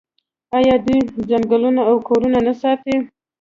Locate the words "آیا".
0.57-0.75